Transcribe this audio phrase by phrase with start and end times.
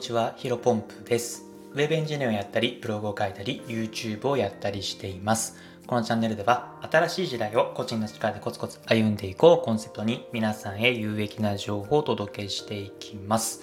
[0.00, 1.44] にちは、ヒロポンプです。
[1.74, 5.58] ウェブエンジニアをやったり、ブログを書いたり、YouTube をやったりしています。
[5.86, 13.60] このチャンネルでは、新しい時代を個人の力でコツコツ歩んでいこうコンセプトに皆さんへ有益な情報をお届けしていきます。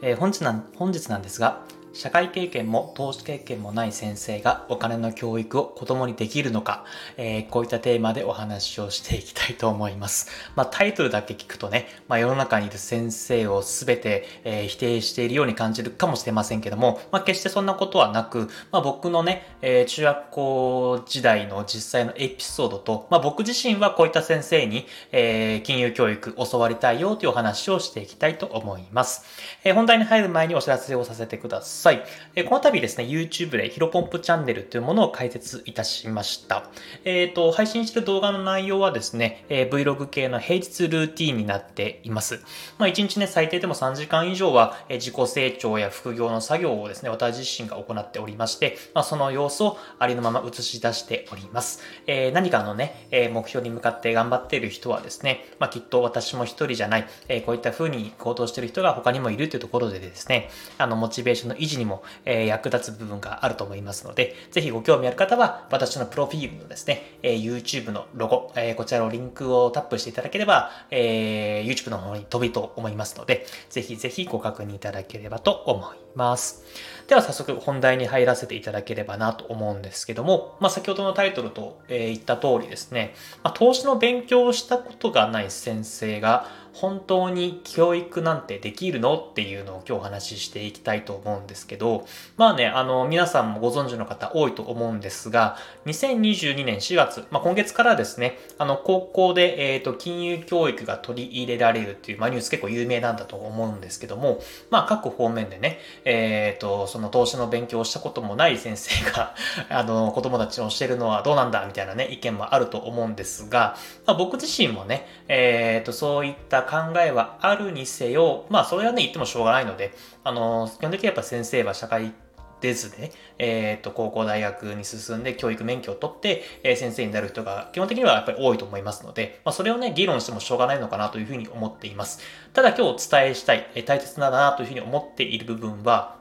[0.00, 6.84] えー、本日な本日なんですが、社会経験も投資経験もない先生がお金の教育を子供にできるのか、
[7.16, 10.28] えー、こういったテーマでお話をしていきたいと思います。
[10.54, 29.24] まあ、タイトルだけ聞くとね、まあ、世の中にいる先生を全て、えー、否定しているように感じるかもしれませんけども、まあ、決してそんなことはなく、まあ、僕のね、えー、中学校時代の実際のエピソードと、まあ、僕自身はこういった先生に、えー、金融教育教わりたいよというお話をしていきたいと思います。
[29.64, 31.79] えー、本題に入る前にお知らせをさせてください。
[31.80, 32.04] さい。
[32.36, 36.64] えこの度ですね、YouTube でヒロポンプチャンネルというものを開設いたしました。
[37.04, 42.40] えっ、ー、と、配信してる動画の内容はですね、えー、Vlog 系の平日ルーティンになっています。
[42.78, 51.80] まあ、1日ね、最低でも3時間以上は、え自己成長や副業の作業をですね、私自身が行っておりまして、まあ、その様子をありのまま映し出しております。
[52.06, 76.64] えー、何かのね、え目標に向かって頑張っている人はですね、まあ、きっと私も一人じゃない、えこういった風に行動している人が他にもいるというところでですね、あの、モチベーションの維持にも、えー、役立つ部分があると思いますので、ぜひご興味ある方は、私のプロフィールのですね、えー、YouTube のロゴ、えー、こちらのリンクをタップしていただければ、えー、YouTube の方に飛びと思いますので、ぜひぜひご確認いただければと思います。
[77.08, 89.16] では早速本題に入らせていただければなと思うんですけども、まあ、先ほどのタイトルと、えー、言った通りですね、まあ、投資の勉強をしたことがない先生が、本当に教育なんてできるの？
[89.16, 109.34] っていうのを今日お話ししていきたいと思うんですけど、まあね、あの、皆さんもご存知の方多いと思うんですが、2022年4月、まあ今月からですね、あの、高校で、えっ、ー、と、金融教育が取り入れられるっていう、まあニュース結構有名なんだと思うんですけども、まあ各方面でね、えっ、ー、と、その投資の勉強をしたこともない先生が、
[109.70, 113.76] あの、子供たちを教えるのはどうなんだみたいなね、意見もあると思うんですが、
[114.06, 119.92] まあ僕自身もね、えっ、ー、と、そういった考えはあるにせよ、まあそれはね、言ってもしょうがないので、
[120.24, 122.12] あの、基本的にはやっぱ先生は社会
[122.60, 132.20] でずで、えっ、ー、と、高校大学に進んで教育免許を取って、えー、先生になる人が基本的にはやっぱり多いと思いますので、まあ、それをね、議論してもしょうがないのかなというふうに思っています。
[132.52, 136.19] ただ今日お伝えしたい、えー、大切なだなというふうに思っている部分は、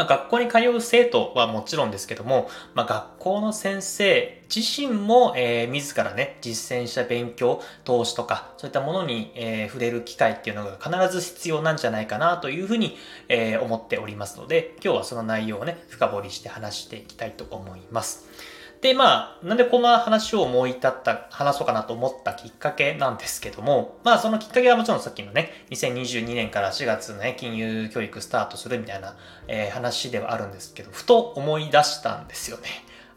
[0.00, 12.96] まあ、学校に通う生徒はもちろんですけども、まあ、学校の先生自身も、えー、自らね、実践した勉強、投資とか、そういったものに、えー、触れる機会っていうのが必ず必要なんじゃないかなというふうに、
[13.28, 18.26] えー、思っておりますので、今日はその内容をね、深掘りして話していきたいと思います。
[18.80, 29.16] で、まあ、なんでこんな話を思い立った、話そうかなと思ったきっかけなんですけども、まあ、そのきっかけはもちろんさっきのね、2022年から4月のね、金融教育スタートするみたいな、
[29.48, 32.68] えー、話ではあるんですけど、ふと思い出したんですよね。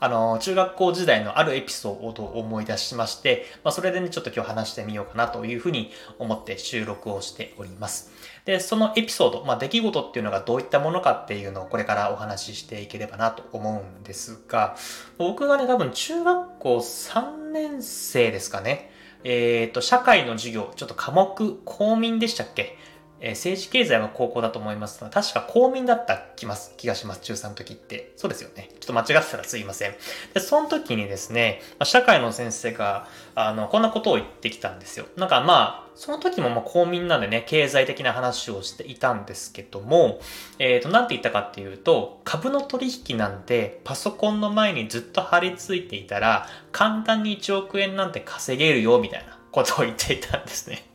[0.03, 8.11] あの、中学校時代のあるエピソードを思い出しまして、まあ、それでね、ちょっと今日話してみようかなというふうに思って収録をしております。
[8.43, 14.75] で、そのエピソード、まあ、出来事っていうのがどういったものかっていうのをこれからお話ししていければなと思うんですが、
[15.17, 18.91] 僕がね、多分中学校3年生ですかね。
[19.23, 22.77] えっ、ー、と、社会の授業、ちょっと科目、公民でしたっけ？
[23.25, 28.11] え、政治経済は高校だと思いますが、確か公民だった気ます気がします、中3の時って。
[28.17, 28.69] そうですよね。
[28.81, 29.95] ちょっと間違ってたらすいません。
[30.33, 35.05] で、その時にですね、社会の先生が、あの、こんなことを言ってきたんですよ。
[35.15, 40.19] なんかまあ、その時もまあ公民なんでね、経済的な話をしていたんですけども、
[40.59, 50.92] えっ、ー、と、なんて言ったかっていうと、株の取引なんてパソコンの前にずっと貼り付いていたら、簡単に1億円なんて稼げるよ、みたいなことを言っていたんですね。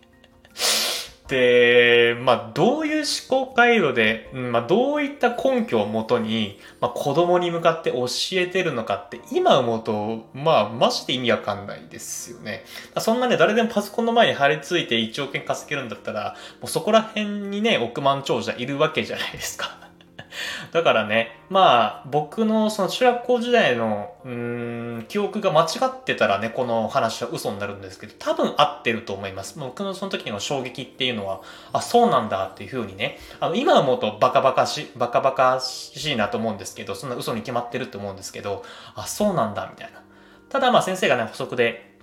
[1.29, 12.65] で、まあ、どういう思考回路で、まあ、どういった根拠をもとに、まあ、子供に向かって教えてるのかって、今思うと、まあ、マジで意味わかんないですよね。
[12.99, 19.88] そんなね、誰でもパソコンの前に張り付いて1億円稼げるんだったら、もうそこら辺にね、億万長者いるわけじゃないですか。
[20.73, 29.59] だからね、まあ、僕のその中学校時代の、うん、記憶が間違ってたらね、この話は嘘になるんですけど、多分合ってると思います。
[29.59, 31.41] 僕のその時の衝撃っていうのは、
[31.73, 38.65] あ、そうなんだっていうふうにね、あの、今思うとバカバカし、バカバカしいなと思うんですけど、そんな嘘に決まってると思うんですけど、
[38.95, 40.03] あ、そうなんだ、みたいな。
[40.49, 41.97] ただまあ先生がね、補足で、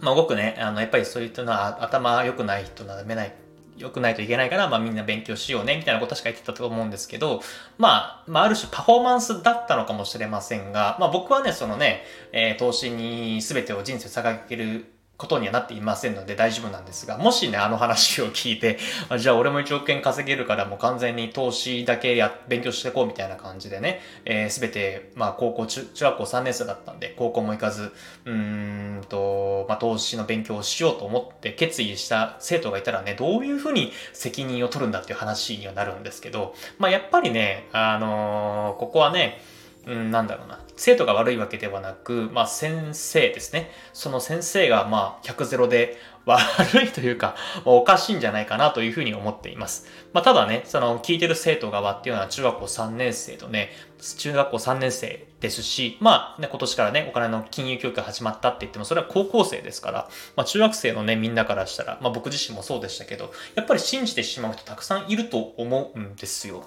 [0.00, 3.34] まあ僕ね、あの、やっぱりそういったのは頭良くない人ならめない
[3.82, 7.42] 良くないといけないから、まあみんな勉強しようね、みたいなことしか言ってたと思うんですけど、
[7.78, 14.86] まあ、まあある種パフォーマンスだったのかもしれませんが、まあ僕はね、そのね、えー、投資に全てを人生を捧げる
[15.22, 18.76] ことにはなっていませんので大丈夫なんですが、もしね、あの話を聞いて、
[19.20, 27.92] じゃあ俺も1億円稼げるからもう完全に投資だけや、勉強していこうみたいな感じでね、えー、全て、まあ高校中、中学校3年生だったんで、高校も行かず、
[28.24, 39.40] うーんと、まあ投資の勉強をしようと思って決意した生徒がいたらね、どういうふうに責任を取るんだっていう話にはなるんですけど、まあやっぱりね、あのー、ここはね、
[39.86, 40.60] うん、なんだろうな。
[40.76, 43.70] 生徒が悪いわけではなく、まあ先生ですね。
[43.92, 47.34] その先生がまあ100ゼロで悪いというか、
[47.64, 49.86] おかしいんじゃないかなというふうに思っています。
[50.12, 53.70] まあただね、その聞いてる生徒側っていうのは中学校3年生とね、
[54.18, 66.64] 中学校3年生ですし、まあね、今年からね、お金の金融教育が始まったって言っても、それは高校生ですから、まあ中学生のね、みんなからしたら、まあ僕自身もそうでしたけど、やっぱり信じてしまう人たくさんいると思うんですよ。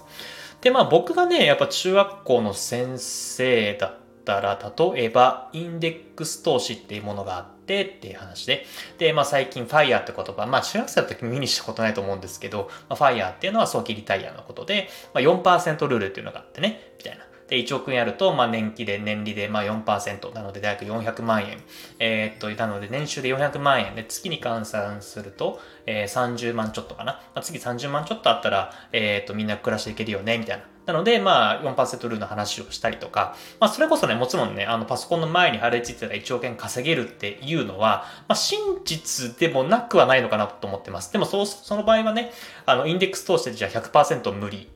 [0.65, 8.65] で、まあ僕がね、やっぱ中学校の先生だったら、例えば、インデックス投資っていうものがあってっていう話で、
[8.97, 17.25] で、まあ最近ファイヤーって言葉、まあ中学生だった時見にしたことないと思うんですけど、まあ、FIRE っていうのは早期リタイアのことで、まあ4%ルールっていうのがあってね、みたいな。
[17.47, 21.59] で、1億円やると、まあ、年期で、年利で、まあ、4%なので、大体400万円。
[21.99, 27.13] えー、っと、なので、年収で400万円で、月に換算すると、えー、30万ちょっとかな。
[27.13, 30.63] まあ、月30万ちょっとあったら、えー、っと、みんな暮らしていけるよね、みたいな。
[30.87, 41.11] なので、まあ、4%ルールの話をしたりとか、まあ、それこそね、もちろんね、あの、パソコンの前に貼り付いてた1億円稼げるっていうのは、まあ、真実でもなくはないのかなと思ってます。
[41.11, 42.31] でも、そう、その場合はね、
[42.65, 44.74] あの、インデックス通してじゃあ100%無理。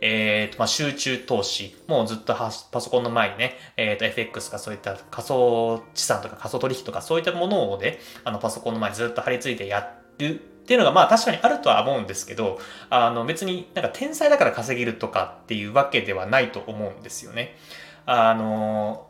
[0.00, 12.58] えーとまあ、集中投資、もうずっとパソコンの前にね、えーと、FX かそういった仮想資産とか仮想取引とかそういったものをね、あのパソコンの前にずっと張り付いてやるっていうのがまあ確かにあるとは思うんですけど、
[12.90, 17.56] あの別になんか天才だから稼げるとかっていうわけではないと思うんですよね。
[18.04, 19.08] あの、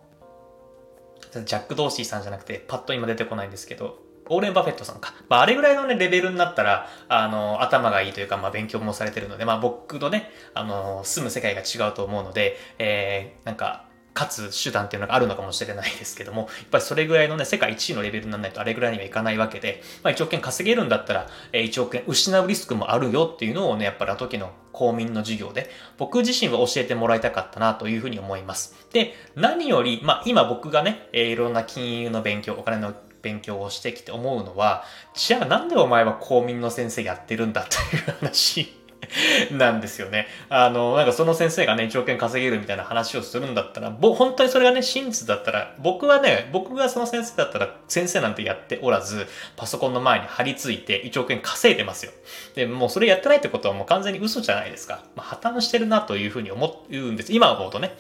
[1.33, 5.15] ジャック・ドーシーさんじゃなくてパッと今出てこないんですけど、ウォーレン・バフェットさんか。
[5.29, 13.87] まあ、あれぐらいのね、レベルになったら、あの、頭がいいというか、まあ、勉強もされてるので、まあ、僕のね、あの、住む世界が違うと思うので、えー、なんか、
[14.17, 28.75] 勝つ手段っていうのがあるのかもしれないですけども、やっぱりそれぐらいのね、世界一位のレベルにならないとあれぐらいにはいかないわけで、まあ1億円稼げるんだったら、え1億円失うリスクもあるよっていうのをね、やっぱりあの時の公民の授業で、僕自身は教えてもらいたかったなというふうに思います。
[28.91, 32.95] で、何より、まあ今僕がね、えいろんな金融の勉強、お金の
[33.27, 34.85] 勉強をしてきて思うのは、
[35.15, 38.86] じゃあなんでお前は公民の先生やってるんだという話。
[39.53, 40.29] なんですよね。
[40.49, 49.27] あの、なんかその先生がね、1億円稼げるみたいな話をするんだったら、ぼ、本当にそれがね、真実だったら、僕はね、僕がその先生だったら、先生なんてやっておらず、
[49.57, 52.13] パソコンの前に張り付いて1億円稼いでますよ。
[52.55, 55.03] で、もうそれやってないってことはもう完全に嘘じゃないですか。
[55.15, 57.33] まあ、破綻してるなというふうに思うんです。
[57.33, 57.97] 今思うとね。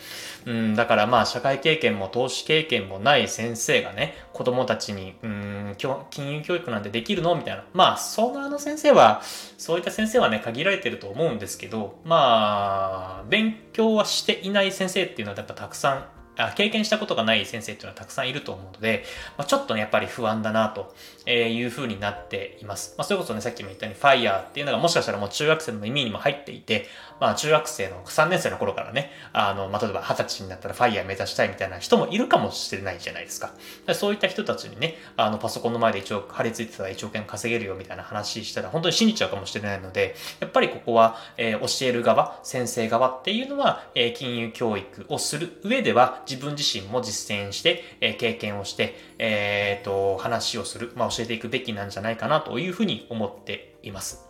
[0.47, 5.77] うん、だからまあ、社会経験も投資経験もない先生がね、子供たちに、うん、
[6.11, 7.35] 金融教育なんてできるの？
[7.35, 7.65] みたいな。
[7.73, 9.23] まあ、そのあの先生は、
[9.59, 19.05] そういった先生はね、限られてると思うんですけど、まあ、勉強はしていない先生っていうのはやっぱたくさんあ経験したことがない先生っていうのはたくさんいると思うので、
[19.39, 20.95] まあ、ちょっとね、やっぱり不安だなと
[21.31, 22.95] いうふうになっています。
[22.99, 26.87] まあ、それこそね、さっきも言ったように、ファイヤーっていうのがもしかしたらもう中学生の意味にも入っていて、
[27.21, 33.53] まあ、中学生の3年生の頃からね、あの、まあ、例えば20歳になったらファイヤー目指したいみたいな人もいるかもしれないじゃないですか。
[33.95, 54.27] そういった人たちにね、あの、パソコンの前で一応張り付いてたら1億円稼げるよみたいな話したら本当に信じちゃうかもしれないので、やっぱりここは、えー、教える側、先生側っていうのは、えー、金融教育をする上では自分自身も実践して、えー、経験をして、えっ、と、話をする、まあ、教えていくべきなんじゃないかなというふうに思っています。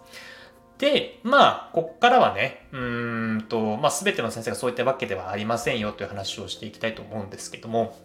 [0.78, 7.96] で、まあ、こっからはね、うんと、まあ、すべての先生がそういったわけではありませんよという話をしていきたいと思うんですけども、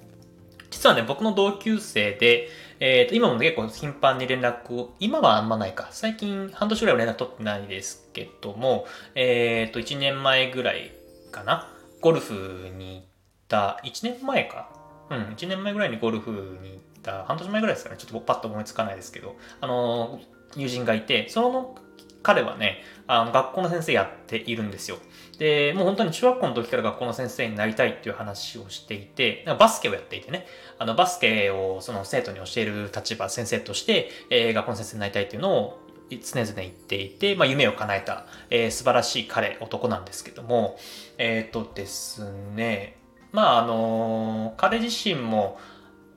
[0.70, 2.48] 実はね、僕の同級生で、
[2.80, 5.90] えっ、ー、と、今も結構頻繁に連絡を、今はあんまないか。
[5.92, 10.92] 最近半年ぐらいは連絡取ってないですけども、えっ、ー、と、1年前ぐらい
[11.32, 11.68] かな。
[12.00, 13.04] ゴルフに行
[13.52, 14.70] た、1年前か。
[15.10, 16.32] うん、1年前ぐらいにゴルフ
[16.62, 17.98] に行った、半年前ぐらいですかね。
[18.00, 20.22] ちょっとパッと思いつかないですけど、あの、
[20.56, 21.76] 友人がいて、その
[22.24, 24.98] 彼はね、あの、学校の先生やっているんですよ。
[25.38, 30.46] で、もう本当に中学校の時から学校の先生になりたいっていう話をしていて、バスケをやっていてね、
[30.78, 35.80] あの、バスケをその生徒に教える立場、先生として、えー、学校の先生になりたいっていうのを
[36.10, 40.78] 常々言っていて、まあ、夢を叶えた、えー、素晴らしい彼、男なんですけども、
[41.18, 43.01] えっ、ー、とですね、
[43.32, 45.60] まあ、あの、彼自身も、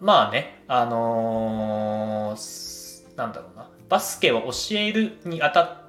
[0.00, 5.84] まあね、あのー、なんだろうな、バスケを教えるにあたって、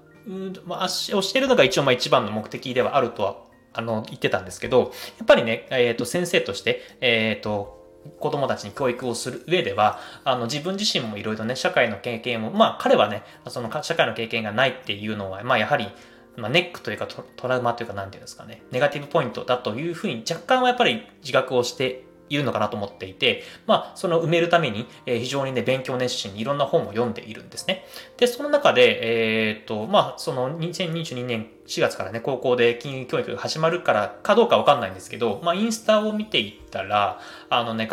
[0.65, 3.37] まあ、教えるのが一応まあ一番の目的ではあるとは、
[3.73, 7.85] あの、言ってたんですけど、やっぱりね、え、ー、と、先生として、えっ、ー、と、
[8.19, 15.89] 子供たちに教育をする上では、あの、自分自身もいろいろね、社会の経験を、まあ、彼はね、その社会の経験がないっていうのは、まあ、やはり、
[16.37, 27.85] まあ、ネックというかトラウマというか、なんていうんですかね、ネガティブポイントだというふうに若干はやっぱり自覚をしているのかなと思っていて、まあ、その埋めるために、え、非常にね、勉強熱心にいろんな本を読んでいるんですね。
[28.17, 37.87] で、その中で、えー、っと、まあ、その2022年4月からね、高校で金融教育が始まるからかどうかわかんないんですけど、まあ、インスタを見ていったら、あのね、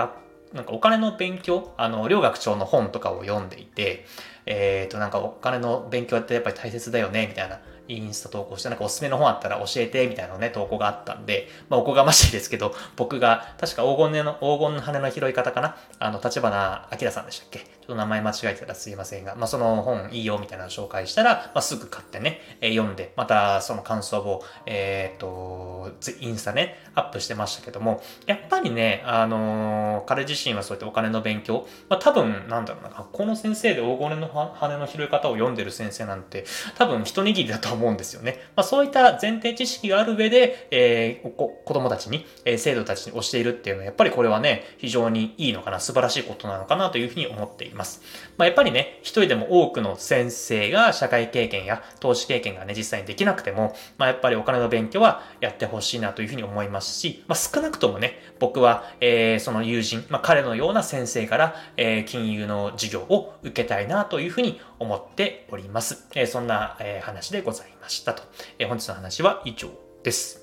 [0.54, 4.06] なんかお金の勉強、あの、両学長の本とかを読んでいて、
[4.46, 15.76] えっ、と、なんかお金の勉強ってやっぱり大切だよね、みたいなインスタ投稿して、なんかおすすめの本あったら教えて、みたいなね、投稿があったんで、まあ、おこがましいですけど、 僕が、確か黄金の、黄金の羽の拾い方かな？
[15.98, 17.58] あの、立花明さんでしたっけ？
[17.58, 36.44] ちょっと名前間違えてたらすいませんが、まあ、その本いいよ、みたいなのを紹介したら、まあ、すぐ買ってね、えー、読んで、またその感想を、えっ、と、インスタね、アップしてましたけども、やっぱりね、あのー、彼自身はそうやってお金の勉強、まあ、多分、なんだろうな、学校の先生で黄金の羽の拾い方を読んでる先生なんて、
[36.78, 38.38] 多分一握りだとと思うんですよね。
[38.54, 48.02] まあ、そういった前提知識がある上で、えー、子供たちに、えー、生徒たちに教えるっていうのは、やっぱりこれはね、非常にいいのかな、素晴らしいことなのかなというふうに思っています。
[48.36, 66.08] まあ、やっぱりね、一人でも多くの先生が社会経験や投資経験がね、実際にできなくても、まあ、やっぱりお金の勉強はやってほしいなというふうに思いますし、まあ、少なくともね、僕は、えー、その友人、まあ、彼のような先生から、えー、金融の授業を受けたいなというふうに思っております。
[66.14, 68.22] え、そんな、え、話でございましたと。
[68.58, 69.70] え、本日の話は以上
[70.02, 70.42] です。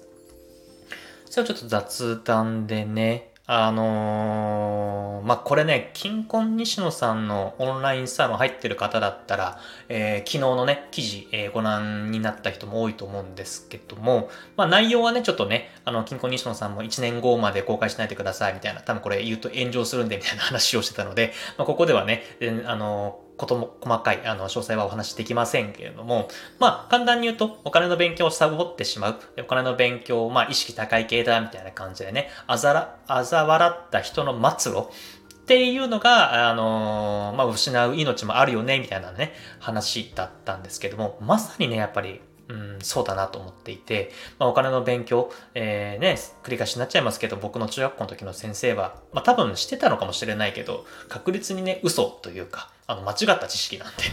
[1.25, 22.21] それはちょっと雑談でね、あのー、まあ、これね、金婚西野さんのオンラインサロン入ってる方だったら、えー、昨日のね、記事、えー、ご覧になった人も多いと思うんですけども、まあ、内容はね、ちょっとね、あの、金婚西野さんも1年後まで公開しないでくださいみたいな、多分これ言うと炎上するんでみたいな話をしてたので、まあ、ここではね、
[22.67, 26.27] あのことも細かい、あの、詳細はお話しできませんけれども、
[26.59, 29.19] まあ、簡単に言うと、お金の勉強をサボってしまう。
[29.39, 54.09] お金の勉強を、まあ、意識高い系だ、みたいな感じでね、あざら、あざ笑った人の末路っていうのが、あのー、まあ、失う命もあるよね、みたいなね、話だったんですけども、まさにね、やっぱり、うん、そうだなと思っていて、まあ、お金の勉強、えー、ね、繰り返しになっちゃいますけど、僕の中学校の時の先生は、まあ、多分してたのかもしれないけど、確実にね、嘘というか、あの、間違った知識なんでね。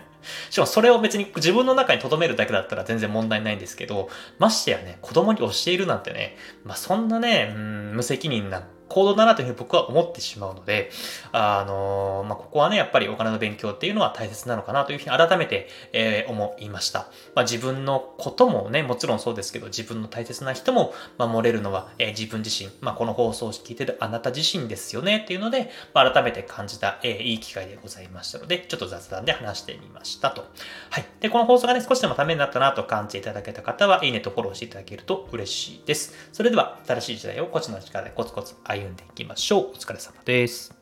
[0.50, 4.08] しかもそれを別に自分の中に留めるだけだったら全然問題ないんですけど、
[4.38, 10.90] ましてやね、子供に教えるなんてね、まあ、そんなね、うん、無責任な行動だなというふうに僕は思ってしまうので、
[11.32, 17.08] あのまあ、ここはね、やっぱりお金の勉強っていうのは大切なのかなというふうに改めて、えー、思いました。
[17.34, 30.46] まあ、自分のこともね、もちろんそうですけど、自分の大切な人も守れるのは、えー、自分自身、まあ、この放送を聞いてるあなた自身ですよねっていうので、まあ、改めて感じた、えー、いい機会でございましたので、ちょっと雑談で話してみましたと。
[30.90, 31.04] はい。
[31.20, 36.14] で、この放送がね、少しでもためになったなと感じていただけた方は、いいねとフォローしていただけると嬉しいです。
[36.32, 39.70] それでは、新しい時代をこっちの力でコツコツ歩んでいきましょう。
[39.70, 40.74] お疲れ様です。